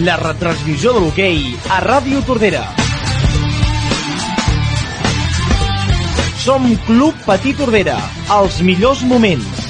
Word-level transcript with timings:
La 0.00 0.14
retransmissió 0.16 0.94
de 0.96 1.00
l'hoquei 1.02 1.40
a 1.68 1.78
Ràdio 1.84 2.22
Tordera. 2.24 2.62
Som 6.40 6.64
Club 6.86 7.18
Patí 7.26 7.52
Tordera, 7.58 7.98
els 8.38 8.62
millors 8.64 9.02
moments. 9.04 9.66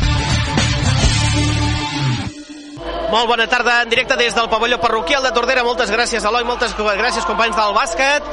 Molt 3.10 3.26
bona 3.26 3.48
tarda, 3.50 3.80
en 3.82 3.90
directe 3.90 4.14
des 4.20 4.36
del 4.36 4.46
pavelló 4.52 4.78
parroquial 4.78 5.26
de 5.26 5.32
Tordera. 5.34 5.64
Moltes 5.66 5.90
gràcies, 5.90 6.22
Eloi, 6.22 6.46
moltes 6.46 6.76
gràcies, 6.78 7.26
companys 7.26 7.58
del 7.58 7.74
bàsquet, 7.74 8.30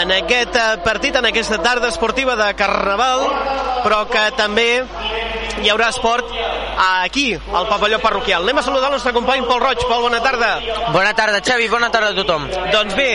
en 0.00 0.16
aquest 0.16 0.58
eh, 0.58 0.66
partit, 0.82 1.14
en 1.14 1.30
aquesta 1.30 1.60
tarda 1.62 1.92
esportiva 1.94 2.34
de 2.34 2.50
Carnaval, 2.58 3.22
però 3.84 4.02
que 4.10 4.32
també 4.34 4.82
hi 5.62 5.70
haurà 5.70 5.92
esport 5.94 6.34
aquí, 6.76 7.34
al 7.34 7.68
pavelló 7.68 7.98
parroquial. 8.00 8.42
Anem 8.42 8.58
a 8.58 8.62
saludar 8.62 8.90
el 8.90 8.96
nostre 8.96 9.12
company 9.12 9.42
Pol 9.46 9.60
Roig. 9.60 9.78
Pol, 9.88 10.02
bona 10.02 10.20
tarda. 10.22 10.60
Bona 10.92 11.14
tarda, 11.14 11.40
Xavi, 11.40 11.68
bona 11.68 11.90
tarda 11.90 12.10
a 12.12 12.16
tothom. 12.16 12.46
Doncs 12.72 12.94
bé, 12.96 13.10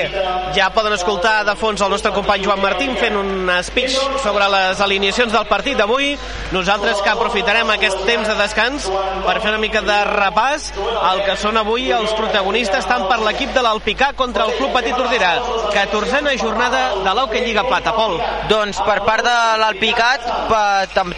ja 0.55 0.69
poden 0.73 0.93
escoltar 0.93 1.43
de 1.45 1.55
fons 1.55 1.81
el 1.81 1.91
nostre 1.93 2.11
company 2.15 2.43
Joan 2.45 2.61
Martín 2.61 2.95
fent 2.97 3.17
un 3.17 3.51
speech 3.63 3.97
sobre 4.23 4.47
les 4.49 4.81
alineacions 4.81 5.33
del 5.33 5.47
partit 5.49 5.77
d'avui. 5.77 6.15
Nosaltres 6.51 7.01
que 7.01 7.11
aprofitarem 7.11 7.69
aquest 7.75 8.01
temps 8.07 8.27
de 8.27 8.35
descans 8.39 8.87
per 9.25 9.37
fer 9.39 9.53
una 9.53 9.61
mica 9.61 9.83
de 9.85 9.99
repàs 10.09 10.71
el 11.11 11.23
que 11.27 11.37
són 11.39 11.59
avui 11.61 11.91
els 11.95 12.13
protagonistes 12.17 12.87
tant 12.89 13.07
per 13.09 13.19
l'equip 13.21 13.53
de 13.55 13.63
l'Alpicà 13.63 14.11
contra 14.17 14.47
el 14.47 14.55
Club 14.57 14.73
Petit 14.75 14.97
Tordera. 14.97 15.35
14a 15.71 16.35
jornada 16.41 16.81
de 17.03 17.15
l'Hockey 17.15 17.45
Lliga 17.45 17.65
Plata. 17.67 17.91
Pol. 17.91 18.17
Doncs 18.47 18.79
per 18.85 19.01
part 19.03 19.25
de 19.25 19.37
l'Alpicat 19.59 20.23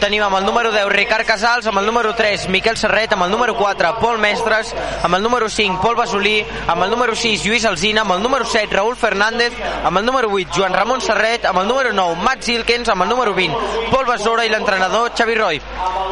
tenim 0.02 0.24
amb 0.26 0.40
el 0.40 0.46
número 0.48 0.72
10 0.74 0.90
Ricard 0.90 1.28
Casals, 1.28 1.68
amb 1.70 1.80
el 1.80 1.86
número 1.86 2.14
3 2.18 2.33
Miquel 2.50 2.78
Serret, 2.78 3.12
amb 3.14 3.28
el 3.28 3.32
número 3.32 3.54
4 3.56 3.92
Pol 4.00 4.18
Mestres, 4.18 4.74
amb 5.04 5.16
el 5.16 5.22
número 5.22 5.50
5 5.50 5.82
Pol 5.82 5.96
Basolí, 5.96 6.44
amb 6.68 6.84
el 6.84 6.90
número 6.90 7.16
6 7.16 7.46
Lluís 7.46 7.66
Alzina, 7.70 8.02
amb 8.02 8.16
el 8.16 8.24
número 8.24 8.46
7 8.46 8.74
Raül 8.74 8.96
Fernández, 8.98 9.54
amb 9.84 9.98
el 10.00 10.06
número 10.06 10.32
8 10.32 10.50
Joan 10.56 10.74
Ramon 10.74 11.02
Serret, 11.02 11.46
amb 11.46 11.62
el 11.62 11.68
número 11.68 11.94
9 11.94 12.24
Matt 12.24 12.44
Zilkens, 12.44 12.90
amb 12.90 13.04
el 13.04 13.10
número 13.10 13.36
20 13.38 13.92
Pol 13.92 14.06
Besora 14.10 14.46
i 14.46 14.50
l'entrenador 14.50 15.12
Xavi 15.14 15.36
Roy. 15.36 15.62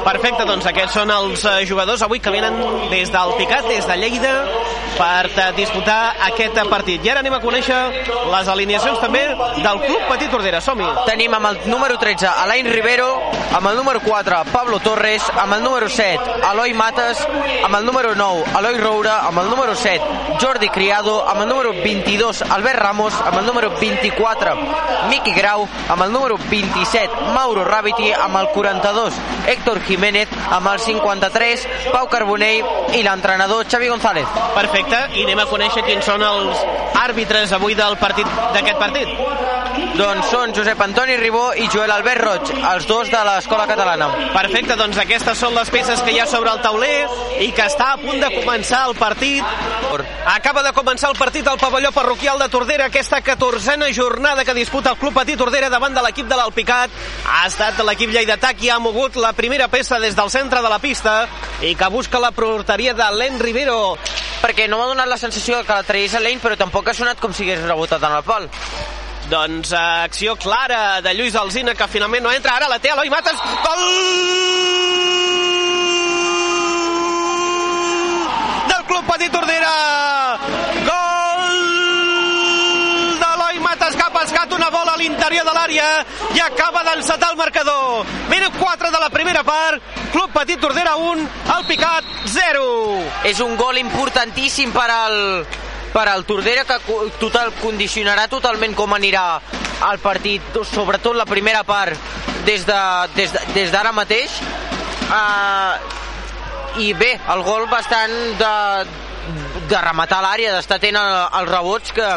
Perfecte, 0.05 0.45
doncs 0.49 0.65
aquests 0.69 0.95
són 0.97 1.11
els 1.13 1.43
eh, 1.45 1.65
jugadors 1.69 2.01
avui 2.01 2.21
que 2.21 2.33
venen 2.33 2.55
des 2.89 3.11
del 3.13 3.33
Picat, 3.37 3.67
des 3.69 3.85
de 3.85 3.97
Lleida, 3.97 4.33
per 4.97 5.29
eh, 5.29 5.51
disputar 5.57 6.15
aquest 6.27 6.57
partit. 6.69 7.05
I 7.05 7.13
ara 7.13 7.21
anem 7.21 7.37
a 7.37 7.41
conèixer 7.43 7.79
les 8.31 8.49
alineacions 8.51 9.01
també 9.01 9.23
del 9.31 9.83
Club 9.85 10.07
Petit 10.09 10.31
Tordera. 10.31 10.61
som 10.61 10.77
-hi. 10.79 11.05
Tenim 11.05 11.33
amb 11.33 11.45
el 11.47 11.57
número 11.65 11.97
13 11.97 12.27
Alain 12.27 12.65
Rivero, 12.65 13.21
amb 13.53 13.67
el 13.67 13.75
número 13.75 13.99
4 14.01 14.43
Pablo 14.51 14.79
Torres, 14.79 15.23
amb 15.35 15.53
el 15.53 15.63
número 15.63 15.89
7 15.89 16.10
Eloi 16.51 16.73
Mates, 16.73 17.19
amb 17.63 17.75
el 17.75 17.85
número 17.85 18.15
9 18.15 18.43
Eloi 18.59 18.77
Roura, 18.77 19.19
amb 19.27 19.39
el 19.39 19.49
número 19.49 19.75
7 19.75 20.37
Jordi 20.41 20.69
Criado, 20.69 21.27
amb 21.27 21.41
el 21.41 21.49
número 21.49 21.71
22 21.73 22.41
Albert 22.41 22.79
Ramos, 22.79 23.13
amb 23.13 23.39
el 23.39 23.45
número 23.45 23.69
24 23.79 24.55
Miqui 25.09 25.33
Grau, 25.33 25.67
amb 25.89 26.03
el 26.03 26.11
número 26.11 26.37
27 26.37 27.33
Mauro 27.33 27.63
Rabiti, 27.63 28.11
amb 28.11 28.37
el 28.37 28.49
42 28.49 29.13
Héctor 29.47 29.81
Jiménez, 29.87 30.29
amb 30.49 30.67
el 30.67 30.79
53 30.79 31.67
Pau 31.91 32.09
Carbonell 32.09 32.65
i 32.95 33.03
l'entrenador 33.03 33.65
Xavi 33.69 33.87
González. 33.87 34.27
Perfecte, 34.55 35.05
i 35.15 35.25
anem 35.25 35.43
a 35.43 35.49
conèixer 35.49 35.85
quins 35.87 36.05
són 36.05 36.23
els 36.25 36.65
àrbitres 37.01 37.51
avui 37.55 37.75
del 37.75 37.97
partit 38.01 38.27
d'aquest 38.53 38.79
partit. 38.79 39.60
Doncs 39.95 40.29
són 40.31 40.53
Josep 40.55 40.79
Antoni 40.83 41.15
Ribó 41.19 41.51
i 41.55 41.67
Joel 41.71 41.91
Albert 41.93 42.21
Roig, 42.23 42.51
els 42.71 42.87
dos 42.89 43.09
de 43.11 43.19
l'Escola 43.27 43.67
Catalana. 43.69 44.07
Perfecte, 44.33 44.75
doncs 44.79 44.99
aquestes 45.01 45.37
són 45.37 45.55
les 45.55 45.69
peces 45.73 46.01
que 46.03 46.13
hi 46.15 46.19
ha 46.21 46.27
sobre 46.29 46.51
el 46.51 46.61
tauler 46.63 47.05
i 47.43 47.51
que 47.55 47.65
està 47.67 47.91
a 47.93 47.99
punt 48.01 48.19
de 48.21 48.31
començar 48.33 48.85
el 48.89 48.95
partit. 48.99 49.43
Acaba 50.31 50.63
de 50.63 50.71
començar 50.75 51.11
el 51.11 51.19
partit 51.19 51.47
al 51.47 51.59
pavelló 51.61 51.91
parroquial 51.95 52.39
de 52.39 52.47
Tordera, 52.49 52.87
aquesta 52.87 53.21
14a 53.21 53.91
jornada 53.93 54.45
que 54.45 54.55
disputa 54.57 54.91
el 54.91 54.99
Club 55.01 55.13
Patí 55.13 55.35
Tordera 55.37 55.69
davant 55.69 55.93
de 55.95 56.03
l'equip 56.05 56.27
de 56.29 56.39
l'Alpicat. 56.39 56.95
Ha 57.27 57.45
estat 57.49 57.83
l'equip 57.85 58.11
lleidatà 58.15 58.53
qui 58.57 58.69
ha 58.69 58.79
mogut 58.79 59.19
la 59.19 59.33
primera 59.33 59.67
peça 59.67 59.99
des 59.99 60.15
del 60.15 60.31
centre 60.33 60.61
de 60.61 60.71
la 60.71 60.79
pista 60.79 61.27
i 61.61 61.75
que 61.75 61.91
busca 61.93 62.19
la 62.19 62.31
porteria 62.31 62.93
de 62.93 63.11
Len 63.17 63.39
Rivero. 63.39 63.97
Perquè 64.41 64.67
no 64.67 64.79
m'ha 64.79 64.89
donat 64.89 65.09
la 65.09 65.21
sensació 65.21 65.61
que 65.61 65.75
la 65.75 65.85
traiés 65.85 66.15
a 66.17 66.23
Lane, 66.23 66.41
però 66.41 66.57
tampoc 66.57 66.89
ha 66.89 66.97
sonat 66.97 67.21
com 67.21 67.33
si 67.33 67.45
hagués 67.45 67.61
rebotat 67.67 68.01
en 68.03 68.17
el 68.17 68.25
pal. 68.25 68.49
Doncs 69.31 69.71
uh, 69.71 70.03
acció 70.03 70.35
clara 70.35 70.99
de 70.99 71.13
Lluís 71.15 71.35
Alzina 71.39 71.71
que 71.73 71.87
finalment 71.87 72.25
no 72.25 72.31
entra. 72.35 72.57
Ara 72.59 72.67
la 72.67 72.79
té 72.83 72.89
Eloi 72.91 73.07
Mates. 73.09 73.37
Gol! 73.63 73.85
Del 78.67 78.83
Club 78.89 79.07
Petit 79.13 79.31
Tordera! 79.31 79.71
Gol 80.89 81.63
d'Eloi 83.23 83.63
Mates 83.63 83.95
que 83.95 84.03
ha 84.03 84.11
pescat 84.19 84.59
una 84.59 84.67
bola 84.75 84.97
a 84.97 84.99
l'interior 84.99 85.47
de 85.47 85.55
l'àrea 85.55 85.89
i 86.35 86.43
acaba 86.49 86.83
d'encetar 86.89 87.31
el 87.31 87.39
marcador. 87.39 88.03
Minut 88.27 88.59
4 88.59 88.91
de 88.91 88.99
la 88.99 89.09
primera 89.15 89.47
part. 89.47 89.79
Club 90.11 90.35
Petit 90.35 90.59
Tordera 90.59 90.97
1, 90.99 91.27
el 91.55 91.67
Picat 91.71 92.15
0. 92.35 92.69
És 93.31 93.39
un 93.39 93.55
gol 93.55 93.79
importantíssim 93.79 94.75
per 94.75 94.89
al, 94.91 95.19
per 95.93 96.07
al 96.07 96.25
Tordera 96.25 96.63
que 96.65 96.77
total, 97.19 97.51
condicionarà 97.61 98.27
totalment 98.31 98.75
com 98.77 98.93
anirà 98.95 99.25
el 99.91 99.99
partit, 99.99 100.61
sobretot 100.67 101.17
la 101.17 101.25
primera 101.25 101.63
part 101.67 101.97
des 102.45 102.65
d'ara 102.65 103.07
de, 103.13 103.21
des, 103.21 103.33
de, 103.33 103.45
des 103.55 103.93
mateix. 103.93 104.37
Uh, 105.11 106.79
i 106.79 106.93
bé, 106.93 107.17
el 107.33 107.41
gol 107.43 107.67
bastant 107.67 108.13
de, 108.39 108.53
de 109.67 109.81
rematar 109.81 110.21
l'àrea, 110.23 110.53
d'estar 110.55 110.79
atent 110.79 110.97
als 110.97 111.49
rebots 111.49 111.91
que 111.91 112.07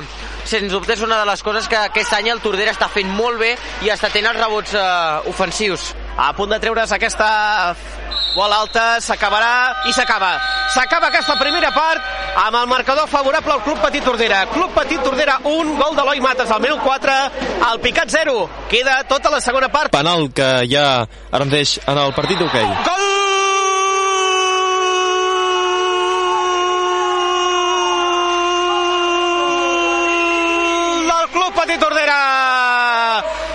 sens 0.45 0.71
dubte 0.71 0.93
és 0.93 1.03
una 1.03 1.19
de 1.19 1.27
les 1.27 1.43
coses 1.43 1.67
que 1.69 1.77
aquest 1.81 2.13
any 2.15 2.29
el 2.31 2.43
Tordera 2.45 2.75
està 2.75 2.89
fent 2.93 3.11
molt 3.11 3.41
bé 3.41 3.55
i 3.83 3.91
està 3.91 4.13
atent 4.13 4.29
als 4.31 4.39
rebots 4.39 4.77
uh, 4.79 5.27
ofensius. 5.31 5.95
A 6.15 6.31
punt 6.37 6.53
de 6.53 6.61
treure's 6.63 6.93
aquesta 6.95 7.75
bola 8.35 8.59
alta, 8.65 8.99
s'acabarà 9.01 9.87
i 9.89 9.93
s'acaba. 9.95 10.33
S'acaba 10.75 11.09
aquesta 11.09 11.37
primera 11.39 11.71
part 11.75 12.03
amb 12.45 12.59
el 12.59 12.67
marcador 12.67 13.09
favorable 13.09 13.53
al 13.55 13.63
Club 13.63 13.81
Petit 13.87 14.05
Tordera. 14.05 14.45
Club 14.53 14.75
Petit 14.75 15.03
Tordera 15.03 15.39
1, 15.45 15.77
gol 15.79 15.97
d'Eloi 15.97 16.21
Mates 16.25 16.51
al 16.51 16.61
minut 16.61 16.83
4, 16.83 17.17
al 17.71 17.81
picat 17.81 18.11
0. 18.11 18.49
Queda 18.69 19.03
tota 19.09 19.31
la 19.31 19.41
segona 19.41 19.71
part. 19.71 19.95
Penal 19.95 20.29
que 20.35 20.51
ja 20.71 21.07
ara 21.31 21.45
mateix 21.47 21.79
en 21.87 21.99
el 21.99 22.15
partit 22.19 22.39
d'hoquei. 22.43 22.65
Okay. 22.65 22.85
Gol! 22.91 23.05
del 31.05 31.31
Club 31.31 31.55
Petit 31.61 31.81
Tordera. 31.81 32.21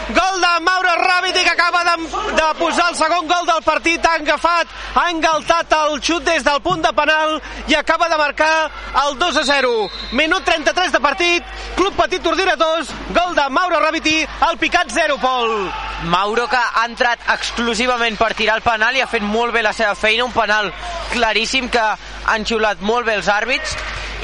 Gol 0.09 0.41
de 0.41 0.53
Mauro 0.63 0.95
Rabiti 1.03 1.38
que 1.49 1.61
acaba 1.61 1.83
de, 1.83 2.03
de 2.35 2.53
posar 2.59 2.89
el 2.89 2.95
segon 2.95 3.27
gol 3.27 3.45
del 3.45 3.63
partit, 3.63 4.05
ha 4.05 4.15
agafat, 4.19 4.67
ha 4.95 5.09
engaltat 5.09 5.73
el 5.79 5.97
xut 6.01 6.23
des 6.23 6.43
del 6.43 6.61
punt 6.61 6.83
de 6.83 6.91
penal 6.93 7.39
i 7.67 7.75
acaba 7.75 8.09
de 8.09 8.17
marcar 8.17 8.69
el 9.05 9.17
2 9.17 9.37
a 9.37 9.43
0. 9.45 9.89
Minut 10.11 10.43
33 10.45 10.91
de 10.91 10.99
partit, 10.99 11.43
Club 11.75 11.95
Petit 11.97 12.21
Tordera 12.21 12.55
2, 12.55 12.93
gol 13.15 13.35
de 13.35 13.49
Mauro 13.49 13.79
Rabiti, 13.79 14.17
el 14.49 14.57
picat 14.57 14.91
0, 14.93 15.17
Pol. 15.21 15.71
Mauro 16.03 16.47
que 16.47 16.59
ha 16.59 16.85
entrat 16.85 17.19
exclusivament 17.33 18.17
per 18.17 18.33
tirar 18.33 18.59
el 18.59 18.65
penal 18.65 18.95
i 18.95 19.01
ha 19.01 19.09
fet 19.09 19.25
molt 19.25 19.53
bé 19.53 19.63
la 19.65 19.73
seva 19.73 19.95
feina, 19.95 20.25
un 20.25 20.35
penal 20.35 20.71
claríssim 21.15 21.69
que 21.69 21.87
han 22.29 22.45
xiulat 22.45 22.85
molt 22.85 23.09
bé 23.09 23.17
els 23.17 23.27
àrbits 23.27 23.75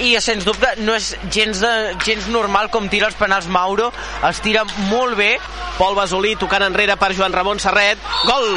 i 0.04 0.16
sens 0.20 0.44
dubte 0.44 0.68
no 0.84 0.96
és 0.98 1.14
gens, 1.32 1.60
de, 1.62 1.72
gens 2.04 2.28
normal 2.34 2.68
com 2.74 2.90
tira 2.92 3.08
els 3.08 3.18
penals 3.20 3.48
Mauro. 3.52 3.92
Els 4.28 4.42
tira 4.44 4.66
molt 4.90 5.16
bé. 5.20 5.36
Pol 5.78 5.96
Basolí 5.96 6.36
tocant 6.40 6.66
enrere 6.66 6.98
per 7.00 7.14
Joan 7.16 7.36
Ramon 7.36 7.60
Serret. 7.64 8.02
Gol, 8.28 8.48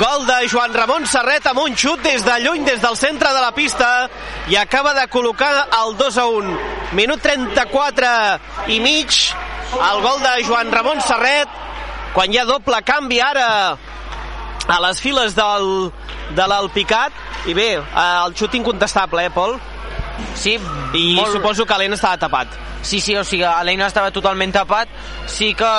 gol 0.00 0.26
de 0.28 0.38
Joan 0.52 0.74
Ramon 0.76 1.06
Serret 1.08 1.48
amb 1.48 1.62
un 1.64 1.76
xut 1.76 2.02
des 2.04 2.24
de 2.24 2.38
lluny 2.44 2.64
des 2.68 2.80
del 2.82 2.96
centre 3.00 3.32
de 3.32 3.42
la 3.44 3.52
pista. 3.56 4.08
I 4.52 4.58
acaba 4.60 4.94
de 4.96 5.06
col·locar 5.12 5.52
el 5.82 5.96
2 5.96 6.18
a 6.20 6.26
1 6.40 6.56
minut 6.98 7.22
34 7.24 8.12
i 8.72 8.80
mig. 8.80 9.20
El 9.76 10.02
gol 10.04 10.20
de 10.24 10.34
Joan 10.48 10.72
Ramon 10.72 11.00
Serret. 11.04 11.62
Quan 12.16 12.32
hi 12.32 12.40
ha 12.40 12.48
doble 12.48 12.80
canvi 12.84 13.20
ara 13.20 13.48
a 14.66 14.76
les 14.82 15.00
files 15.00 15.36
del, 15.36 15.90
de 16.36 16.46
l'Alpicat. 16.48 17.24
I 17.46 17.54
bé, 17.54 17.70
el 17.78 18.36
xut 18.36 18.56
incontestable, 18.58 19.26
eh, 19.28 19.32
Pol? 19.32 19.58
Sí, 20.34 20.56
I 20.56 21.04
molt... 21.16 21.32
suposo 21.32 21.66
que 21.66 21.78
l'En 21.80 21.96
estava 21.96 22.18
tapat. 22.20 22.62
Sí, 22.86 23.00
sí, 23.00 23.16
o 23.18 23.24
sigui, 23.26 23.42
l'Eina 23.66 23.88
estava 23.90 24.12
totalment 24.14 24.52
tapat, 24.54 24.90
sí 25.26 25.48
que 25.58 25.70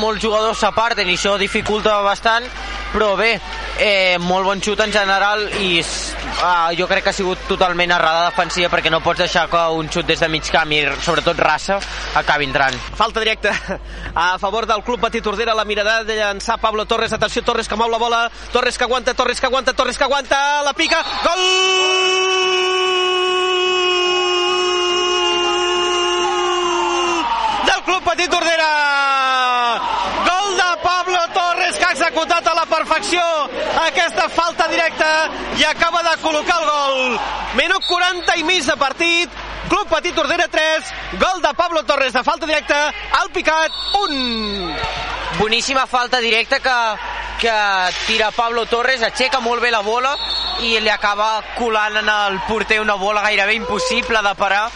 molts 0.00 0.22
jugadors 0.24 0.62
s'aparten 0.62 1.10
i 1.10 1.16
això 1.18 1.34
dificulta 1.36 1.98
bastant, 2.00 2.46
però 2.94 3.10
bé, 3.18 3.34
eh, 3.76 4.16
molt 4.24 4.48
bon 4.48 4.62
xut 4.64 4.80
en 4.80 4.94
general 4.94 5.42
i 5.60 5.82
uh, 5.82 6.70
jo 6.78 6.86
crec 6.88 7.04
que 7.04 7.12
ha 7.12 7.16
sigut 7.18 7.42
totalment 7.50 7.92
errada 7.92 8.30
defensiva 8.30 8.70
perquè 8.72 8.88
no 8.94 9.02
pots 9.04 9.20
deixar 9.26 9.44
que 9.52 9.60
un 9.76 9.90
xut 9.92 10.08
des 10.08 10.22
de 10.24 10.30
mig 10.32 10.48
camp 10.48 10.72
i 10.72 10.80
sobretot 11.04 11.42
raça 11.44 11.76
acabi 12.16 12.48
entrant. 12.48 12.78
Falta 12.96 13.20
directa 13.20 13.52
a 14.14 14.38
favor 14.40 14.64
del 14.64 14.80
Club 14.86 15.04
Petit 15.04 15.24
Tordera, 15.24 15.54
la 15.54 15.66
mirada 15.68 16.04
de 16.04 16.16
llançar 16.16 16.56
Pablo 16.62 16.86
Torres, 16.86 17.12
atenció 17.12 17.44
Torres 17.44 17.68
que 17.68 17.76
mou 17.76 17.92
la 17.92 18.00
bola, 18.00 18.30
Torres 18.54 18.78
que 18.78 18.88
aguanta, 18.88 19.12
Torres 19.12 19.44
que 19.44 19.50
aguanta, 19.52 19.76
Torres 19.76 19.98
que 19.98 20.08
aguanta, 20.08 20.62
la 20.62 20.72
pica, 20.72 21.04
gol! 21.26 22.65
Club 27.86 28.02
Petit 28.02 28.28
Tordera! 28.28 29.78
Gol 30.26 30.56
de 30.56 30.70
Pablo 30.82 31.18
Torres 31.32 31.76
que 31.78 31.84
ha 31.84 31.92
executat 31.92 32.46
a 32.46 32.54
la 32.54 32.64
perfecció 32.66 33.22
aquesta 33.84 34.28
falta 34.28 34.66
directa 34.68 35.10
i 35.56 35.62
acaba 35.64 36.02
de 36.02 36.14
col·locar 36.18 36.56
el 36.60 36.66
gol. 36.66 37.18
Minut 37.54 37.86
40 37.86 38.36
i 38.40 38.42
mig 38.48 38.66
de 38.66 38.74
partit, 38.80 39.30
Club 39.70 39.86
Petit 39.92 40.18
Tordera 40.18 40.48
3, 40.50 40.90
gol 41.20 41.42
de 41.42 41.52
Pablo 41.54 41.84
Torres 41.84 42.12
de 42.12 42.24
falta 42.26 42.46
directa, 42.46 42.88
al 43.20 43.30
picat 43.30 43.70
1. 44.02 44.74
Boníssima 45.38 45.86
falta 45.86 46.18
directa 46.18 46.58
que, 46.58 46.76
que 47.38 47.54
tira 48.08 48.32
Pablo 48.32 48.66
Torres, 48.66 49.06
aixeca 49.06 49.38
molt 49.40 49.62
bé 49.62 49.70
la 49.70 49.84
bola 49.86 50.16
i 50.66 50.74
li 50.80 50.90
acaba 50.90 51.38
colant 51.54 52.02
en 52.02 52.10
el 52.10 52.40
porter 52.48 52.80
una 52.80 52.98
bola 52.98 53.22
gairebé 53.22 53.54
impossible 53.54 54.22
de 54.26 54.34
parar 54.34 54.66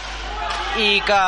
i 0.79 1.01
que 1.03 1.21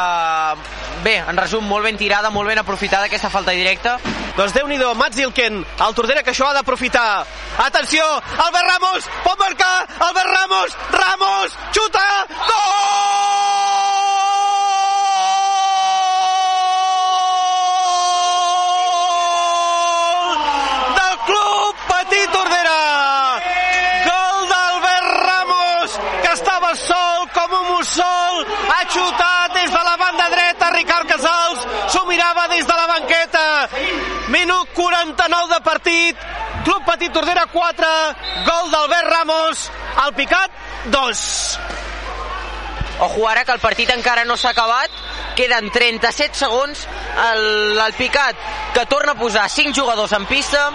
bé, 1.03 1.17
en 1.19 1.38
resum, 1.38 1.65
molt 1.67 1.85
ben 1.85 1.97
tirada, 2.00 2.31
molt 2.33 2.50
ben 2.50 2.59
aprofitada 2.61 3.09
aquesta 3.09 3.29
falta 3.29 3.51
directa. 3.51 3.97
Doncs 4.38 4.55
déu 4.55 4.67
nhi 4.67 4.79
Mats 4.95 5.19
Ilken, 5.19 5.63
el 5.88 5.94
Tordera 5.95 6.23
que 6.23 6.31
això 6.31 6.50
ha 6.50 6.53
d'aprofitar. 6.53 7.25
Atenció, 7.57 8.03
Albert 8.47 8.67
Ramos, 8.71 9.09
pot 9.23 9.39
marcar, 9.39 9.88
Albert 10.00 10.29
Ramos, 10.35 10.77
Ramos, 10.91 11.57
xuta, 11.71 12.07
gol! 12.47 13.44
Sol 26.73 27.27
com 27.35 27.51
un 27.53 27.65
mussol, 27.69 28.39
ha 28.73 28.79
xutat 28.89 29.53
des 29.53 29.69
de 29.69 29.81
la 29.85 29.94
banda 29.95 30.25
dreta, 30.33 30.52
Ricard 30.83 31.07
Casals 31.07 31.62
s'ho 31.94 32.03
mirava 32.09 32.50
des 32.51 32.65
de 32.68 32.75
la 32.75 32.88
banqueta. 32.88 33.44
Minut 34.33 34.74
49 34.75 35.53
de 35.53 35.59
partit, 35.63 36.25
Club 36.65 36.83
Petit 36.89 37.13
Tordera 37.15 37.45
4, 37.53 37.91
gol 38.44 38.71
d'Albert 38.71 39.07
Ramos, 39.13 39.69
al 40.03 40.12
picat 40.18 40.51
2. 40.91 41.24
Ojo 43.07 43.30
ara 43.30 43.45
que 43.45 43.56
el 43.56 43.63
partit 43.63 43.94
encara 43.95 44.25
no 44.27 44.35
s'ha 44.35 44.51
acabat, 44.51 44.91
queden 45.39 45.71
37 45.71 46.35
segons, 46.44 46.83
el, 47.31 47.79
el 47.79 47.95
Picat 47.97 48.36
que 48.75 48.86
torna 48.86 49.15
a 49.15 49.19
posar 49.19 49.47
5 49.50 49.74
jugadors 49.74 50.12
en 50.13 50.27
pista 50.27 50.68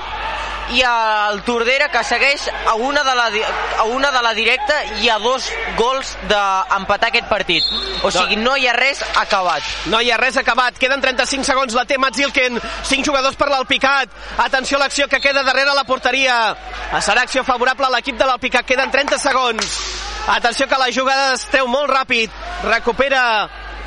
i 0.74 0.82
el 0.84 1.42
Tordera 1.46 1.88
que 1.92 2.02
segueix 2.04 2.48
a 2.66 2.74
una 2.74 3.02
de 3.04 3.14
la, 3.16 3.28
a 3.78 3.84
una 3.84 4.10
de 4.12 4.22
la 4.22 4.32
directa 4.34 4.76
i 5.02 5.08
a 5.08 5.18
dos 5.22 5.48
gols 5.78 6.14
d'empatar 6.28 7.10
aquest 7.10 7.28
partit. 7.30 7.64
O 8.02 8.10
sigui, 8.14 8.36
no 8.36 8.56
hi 8.56 8.68
ha 8.68 8.74
res 8.76 9.02
acabat. 9.20 9.64
No 9.92 10.00
hi 10.00 10.10
ha 10.12 10.18
res 10.20 10.36
acabat. 10.40 10.78
Queden 10.78 11.02
35 11.02 11.48
segons. 11.48 11.74
La 11.74 11.86
té 11.88 11.98
Mats 11.98 12.20
Ilken. 12.22 12.60
5 12.60 13.06
jugadors 13.06 13.38
per 13.38 13.48
l'Alpicat. 13.50 14.12
Atenció 14.44 14.78
a 14.78 14.84
l'acció 14.84 15.08
que 15.08 15.22
queda 15.24 15.42
darrere 15.46 15.74
la 15.74 15.86
porteria. 15.88 16.36
Serà 17.00 17.24
acció 17.24 17.44
favorable 17.44 17.88
a 17.88 17.94
l'equip 17.96 18.18
de 18.18 18.28
l'Alpicat. 18.28 18.66
Queden 18.68 18.92
30 18.92 19.18
segons. 19.22 19.80
Atenció 20.28 20.68
que 20.68 20.76
la 20.78 20.92
jugada 20.92 21.32
es 21.34 21.46
treu 21.48 21.66
molt 21.70 21.90
ràpid. 21.90 22.30
Recupera 22.68 23.22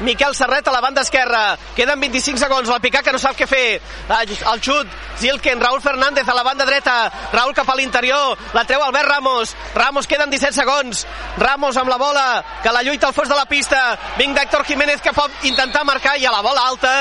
Miquel 0.01 0.33
Serret 0.35 0.67
a 0.67 0.71
la 0.71 0.81
banda 0.81 1.01
esquerra. 1.01 1.57
Queden 1.75 1.99
25 1.99 2.39
segons. 2.41 2.69
L'Alpicat 2.69 3.05
que 3.05 3.13
no 3.13 3.19
sap 3.21 3.37
què 3.37 3.45
fer. 3.47 3.81
El 4.09 4.61
xut. 4.61 4.89
Zilken. 5.21 5.61
Raúl 5.61 5.81
Fernández 5.81 6.27
a 6.27 6.33
la 6.33 6.43
banda 6.43 6.65
dreta. 6.65 7.11
Raúl 7.33 7.53
cap 7.53 7.69
a 7.69 7.75
l'interior. 7.75 8.37
La 8.53 8.65
treu 8.65 8.81
Albert 8.83 9.09
Ramos. 9.09 9.55
Ramos 9.75 10.07
queden 10.07 10.33
17 10.33 10.57
segons. 10.57 11.05
Ramos 11.37 11.77
amb 11.77 11.93
la 11.93 11.99
bola 12.01 12.25
que 12.63 12.73
la 12.73 12.81
lluita 12.81 13.07
al 13.07 13.13
fons 13.13 13.29
de 13.29 13.37
la 13.37 13.45
pista. 13.45 13.97
Vinc 14.17 14.35
d'Hector 14.37 14.65
Jiménez 14.65 15.01
que 15.01 15.13
pot 15.13 15.45
intentar 15.45 15.85
marcar 15.85 16.17
i 16.17 16.25
a 16.25 16.33
la 16.33 16.41
bola 16.41 16.65
alta. 16.67 16.95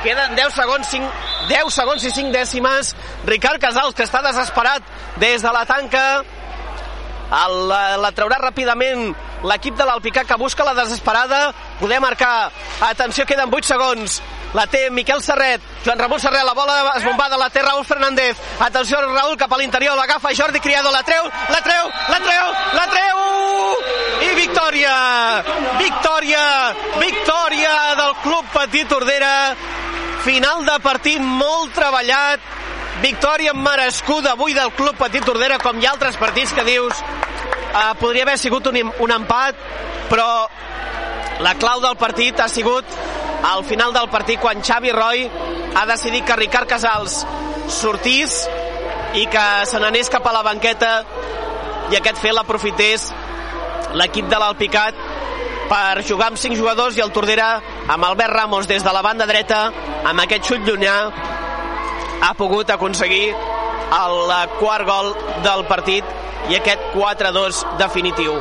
Queden 0.00 0.32
10 0.34 0.54
segons, 0.56 0.88
5, 0.88 1.08
10 1.50 1.74
segons 1.76 2.04
i 2.08 2.10
5 2.10 2.32
dècimes. 2.32 2.94
Ricard 3.28 3.60
Casals, 3.60 3.92
que 3.94 4.08
està 4.08 4.22
desesperat 4.24 4.86
des 5.20 5.44
de 5.44 5.52
la 5.52 5.66
tanca. 5.68 6.22
El, 7.30 7.56
la, 7.70 7.96
la 8.02 8.10
traurà 8.16 8.40
ràpidament 8.42 9.12
l'equip 9.46 9.76
de 9.78 9.86
l'Alpicat 9.86 10.26
que 10.26 10.38
busca 10.40 10.66
la 10.66 10.74
desesperada. 10.74 11.52
Poder 11.80 12.00
marcar, 12.02 12.50
atenció 12.88 13.26
queden 13.26 13.52
8 13.52 13.70
segons. 13.70 14.20
La 14.54 14.66
té 14.66 14.88
Miquel 14.90 15.22
Serret. 15.22 15.62
Joan 15.84 16.00
Ramon 16.00 16.18
Serret, 16.20 16.42
la 16.44 16.54
bola 16.58 16.96
esbombada 16.96 17.38
la 17.38 17.50
té 17.54 17.62
Raúl 17.62 17.84
Fernández, 17.86 18.36
atenció 18.58 18.98
Raúl 19.04 19.36
cap 19.38 19.52
a 19.52 19.58
l'interior, 19.60 19.94
l'agafa 19.96 20.34
Jordi 20.34 20.58
Criado, 20.60 20.90
la 20.90 21.04
treu 21.06 21.22
la 21.50 21.60
treu, 21.62 21.90
la 22.08 22.18
treu, 22.18 22.46
la 22.74 22.86
treu. 22.90 23.20
I 24.26 24.34
victòria. 24.34 24.94
Victòria, 25.78 26.42
victòria 26.98 27.74
del 28.00 28.14
Club 28.24 28.50
Petit 28.54 28.88
Tordera. 28.88 29.54
Final 30.24 30.66
de 30.66 30.76
partit 30.84 31.22
molt 31.22 31.72
treballat 31.72 32.42
victòria 33.00 33.54
merescuda 33.54 34.32
avui 34.32 34.52
del 34.52 34.72
Club 34.76 34.96
Petit 34.96 35.24
Tordera 35.24 35.58
com 35.58 35.78
hi 35.80 35.86
ha 35.86 35.94
altres 35.94 36.18
partits 36.20 36.52
que 36.52 36.64
dius 36.66 36.98
eh, 37.00 37.92
podria 38.00 38.26
haver 38.26 38.36
sigut 38.38 38.66
un, 38.68 38.76
un 38.76 39.14
empat 39.14 39.56
però 40.10 40.28
la 41.40 41.54
clau 41.56 41.80
del 41.80 41.96
partit 41.96 42.40
ha 42.40 42.48
sigut 42.48 42.84
al 43.48 43.64
final 43.64 43.94
del 43.96 44.10
partit 44.12 44.40
quan 44.40 44.60
Xavi 44.60 44.92
Roy 44.92 45.24
ha 45.74 45.86
decidit 45.88 46.26
que 46.28 46.36
Ricard 46.36 46.68
Casals 46.68 47.22
sortís 47.72 48.42
i 49.16 49.24
que 49.32 49.46
se 49.66 49.80
n'anés 49.80 50.12
cap 50.12 50.26
a 50.28 50.36
la 50.36 50.44
banqueta 50.44 50.92
i 51.90 51.96
aquest 51.96 52.20
fet 52.20 52.36
l'aprofités 52.36 53.08
l'equip 53.96 54.28
de 54.28 54.38
l'Alpicat 54.38 55.00
per 55.70 56.02
jugar 56.04 56.28
amb 56.30 56.38
5 56.38 56.58
jugadors 56.58 56.98
i 56.98 57.02
el 57.06 57.14
Tordera 57.16 57.54
amb 57.88 58.04
Albert 58.04 58.34
Ramos 58.34 58.68
des 58.68 58.84
de 58.84 58.92
la 58.92 59.02
banda 59.02 59.26
dreta 59.26 59.70
amb 60.04 60.20
aquest 60.26 60.50
xut 60.52 60.68
llunyà 60.68 60.96
ha 62.20 62.32
pogut 62.34 62.70
aconseguir 62.70 63.32
el 63.32 64.32
quart 64.60 64.86
gol 64.86 65.12
del 65.44 65.64
partit 65.70 66.04
i 66.50 66.56
aquest 66.58 66.92
4-2 66.94 67.64
definitiu. 67.80 68.36